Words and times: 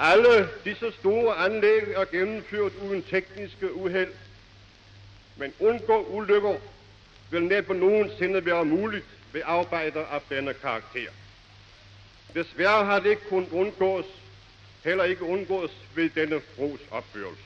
Alle 0.00 0.48
disse 0.64 0.92
store 0.92 1.36
anlæg 1.36 1.82
er 1.96 2.04
gennemført 2.04 2.72
uden 2.82 3.02
tekniske 3.02 3.74
uheld, 3.74 4.12
men 5.36 5.52
undgå 5.60 6.02
ulykker 6.02 6.56
vil 7.30 7.42
næppe 7.42 7.74
nogensinde 7.74 8.46
være 8.46 8.64
muligt 8.64 9.04
ved 9.32 9.42
arbejder 9.44 10.06
af 10.06 10.20
denne 10.28 10.54
karakter. 10.54 11.10
Desværre 12.34 12.84
har 12.84 13.00
det 13.00 13.10
ikke 13.10 13.28
kun 13.28 13.48
undgås, 13.52 14.04
heller 14.84 15.04
ikke 15.04 15.22
undgås 15.22 15.70
ved 15.94 16.10
denne 16.10 16.40
bros 16.56 16.80
opførelse. 16.90 17.42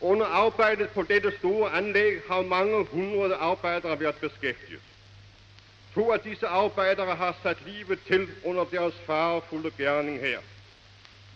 Under 0.00 0.26
arbejdet 0.26 0.90
på 0.90 1.02
dette 1.02 1.32
store 1.38 1.70
anlæg 1.70 2.20
har 2.28 2.42
mange 2.42 2.84
hundrede 2.84 3.34
arbejdere 3.34 4.00
været 4.00 4.14
beskæftiget. 4.14 4.80
To 5.94 6.12
af 6.12 6.20
disse 6.20 6.46
arbejdere 6.46 7.14
har 7.14 7.36
sat 7.42 7.58
livet 7.66 7.98
til 8.06 8.28
under 8.44 8.64
deres 8.64 8.94
farefulde 9.06 9.70
gerning 9.78 10.20
her. 10.20 10.38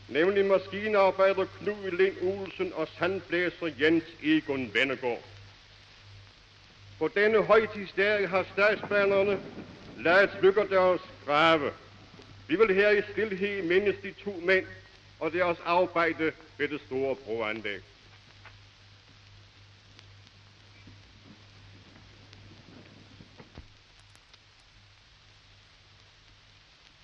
Nemlig 0.09 0.45
maskinarbejder 0.45 1.45
Knud 1.45 1.91
Lind 1.91 2.17
Olsen 2.23 2.73
og 2.75 2.89
sandblæser 2.99 3.71
Jens 3.81 4.05
Egon 4.23 4.75
Vennegård. 4.75 5.23
På 6.99 7.09
denne 7.09 7.43
højtidsdag 7.43 8.29
har 8.29 8.47
statsbanerne 8.53 9.41
lavet 9.97 10.31
smykker 10.39 10.65
deres 10.65 11.01
grave. 11.27 11.73
Vi 12.49 12.57
vil 12.57 12.75
her 12.75 12.91
i 12.91 13.03
stillhed 13.13 13.63
mindes 13.63 13.97
de 14.03 14.13
to 14.25 14.41
mænd 14.45 14.67
og 15.21 15.33
deres 15.33 15.59
arbejde 15.65 16.33
ved 16.59 16.69
det 16.69 16.81
store 16.87 17.17
broanlæg. 17.17 17.81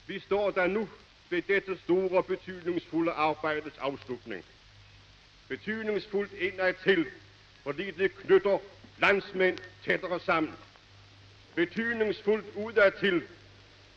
Vi 0.06 0.20
står 0.20 0.50
der 0.50 0.66
nu 0.66 0.88
ved 1.30 1.42
dette 1.42 1.78
store 1.84 2.22
betydningsfulde 2.22 3.12
arbejdes 3.12 3.72
afslutning. 3.78 4.44
Betydningsfuldt 5.48 6.32
indad 6.32 6.74
til, 6.84 7.06
fordi 7.62 7.90
det 7.90 8.14
knytter 8.14 8.58
landsmænd 8.98 9.58
tættere 9.84 10.20
sammen. 10.20 10.54
Betydningsfuldt 11.54 12.46
udad 12.56 12.92
til, 13.00 13.22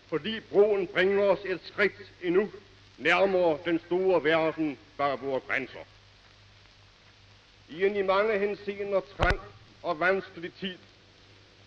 fordi 0.08 0.40
broen 0.40 0.88
bringer 0.88 1.24
os 1.24 1.40
et 1.46 1.60
skridt 1.64 2.12
endnu 2.22 2.52
nærmere 2.98 3.58
den 3.66 3.80
store 3.80 4.24
verden 4.24 4.78
bag 4.98 5.22
vores 5.22 5.44
grænser. 5.48 5.80
I 7.70 7.86
en 7.86 7.96
i 7.96 8.02
mange 8.02 8.40
henseender 8.40 9.02
trang 9.18 9.40
og 9.84 10.00
vanskelig 10.00 10.54
tid 10.60 10.78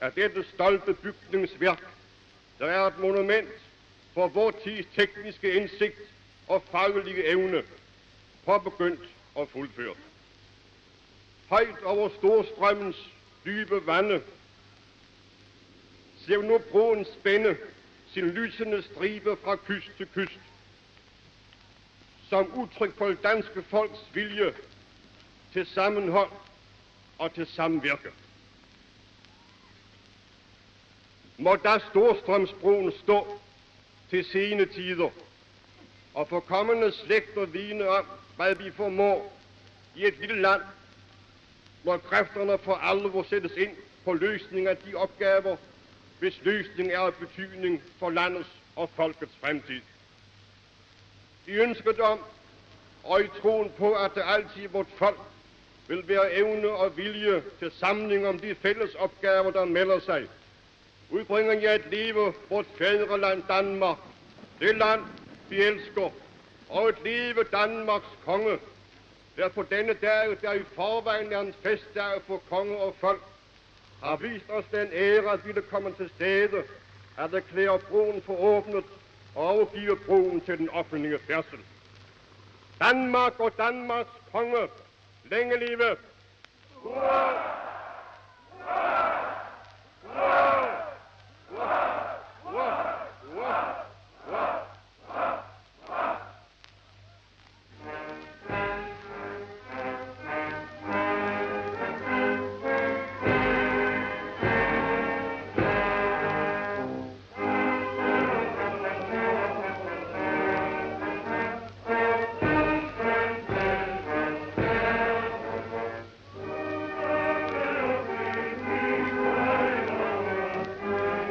er 0.01 0.11
dette 0.11 0.45
stolte 0.55 0.95
bygningsværk, 0.95 1.83
der 2.59 2.67
er 2.67 2.87
et 2.87 2.99
monument 2.99 3.49
for 4.15 4.29
vor 4.29 4.51
tids 4.51 4.87
tekniske 4.95 5.55
indsigt 5.55 5.99
og 6.49 6.63
faglige 6.71 7.27
evne, 7.27 7.63
påbegyndt 8.45 9.09
og 9.35 9.49
fuldført. 9.49 9.97
Højt 11.49 11.83
over 11.83 12.09
storstrømmens 12.09 12.97
dybe 13.45 13.87
vande 13.87 14.23
ser 16.27 16.43
nu 16.43 16.59
broen 16.59 17.05
spænde 17.05 17.57
sin 18.13 18.31
lysende 18.31 18.83
stribe 18.83 19.37
fra 19.45 19.57
kyst 19.57 19.91
til 19.97 20.09
kyst, 20.15 20.39
som 22.29 22.53
udtryk 22.53 22.97
for 22.97 23.13
danske 23.23 23.63
folks 23.63 24.01
vilje 24.15 24.55
til 25.53 25.67
sammenhold 25.67 26.31
og 27.19 27.35
til 27.35 27.47
samvirke. 27.47 28.11
Må 31.39 31.57
da 31.57 31.79
Storstrømsbroen 31.91 32.93
stå 33.03 33.41
til 34.15 34.25
sene 34.25 34.67
tider, 34.67 35.11
og 36.15 36.29
for 36.29 36.41
kommende 36.41 36.93
slægter 36.93 37.47
vine 37.47 37.89
om, 37.89 38.07
hvad 38.37 38.55
vi 38.55 38.71
formår 38.71 39.41
i 39.97 40.07
et 40.07 40.19
lille 40.21 40.43
land, 40.43 40.63
når 41.85 41.97
kræfterne 41.97 42.59
for 42.59 42.75
alvor 42.75 43.23
sættes 43.23 43.53
ind 43.57 43.71
på 44.05 44.13
løsning 44.13 44.67
af 44.67 44.77
de 44.77 44.95
opgaver, 44.95 45.57
hvis 46.19 46.41
løsning 46.43 46.91
er 46.91 46.99
af 46.99 47.15
betydning 47.15 47.83
for 47.99 48.11
landets 48.11 48.49
og 48.77 48.91
folkets 48.97 49.37
fremtid. 49.41 49.81
I 51.47 51.51
ønsket 51.51 52.01
om 52.01 52.19
og 53.05 53.21
i 53.21 53.29
troen 53.43 53.71
på, 53.79 53.95
at 53.95 54.15
det 54.15 54.23
altid 54.27 54.69
vort 54.69 54.87
folk 54.97 55.21
vil 55.89 56.09
være 56.09 56.35
evne 56.35 56.69
og 56.69 56.97
vilje 56.97 57.43
til 57.59 57.73
samling 57.79 58.27
om 58.27 58.39
de 58.39 58.55
fælles 58.55 58.95
opgaver, 58.95 59.51
der 59.51 59.65
melder 59.65 60.01
sig, 60.01 60.29
udbringer 61.11 61.53
jeg 61.53 61.75
et 61.75 61.87
liv 61.91 62.35
vort 62.51 62.67
fædreland 62.79 63.43
Danmark, 63.49 63.97
det 64.61 64.77
land, 64.77 65.01
vi 65.49 65.63
elsker, 65.63 66.11
og 66.69 66.89
et 66.89 66.99
liv 67.05 67.45
Danmarks 67.53 68.19
konge, 68.25 68.59
der 69.37 69.49
på 69.49 69.63
denne 69.71 69.93
dag, 69.93 70.37
der 70.43 70.53
i 70.53 70.63
forvejen 70.75 71.33
er 71.33 71.41
en 71.41 71.55
festdag 71.63 72.23
for 72.27 72.43
konge 72.51 72.77
og 72.77 72.95
folk, 73.01 73.23
har 74.03 74.17
vist 74.17 74.51
os 74.51 74.65
den 74.73 74.89
ære 74.93 75.33
at 75.33 75.47
ville 75.47 75.63
komme 75.63 75.93
til 75.93 76.11
stede, 76.17 76.63
at 77.19 77.35
erklære 77.35 77.79
broen 77.79 78.23
for 78.23 78.37
åbnet 78.37 78.85
og 79.35 79.49
overgive 79.49 79.97
broen 80.07 80.41
til 80.41 80.59
den 80.59 80.69
offentlige 80.69 81.19
færdsel. 81.19 81.59
Danmark 82.81 83.41
og 83.41 83.53
Danmarks 83.59 84.11
konge, 84.33 84.69
længe 85.31 85.59
leve! 85.59 85.97
Hurra! 86.75 87.33
Hurra! 88.51 89.04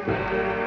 Música 0.06 0.63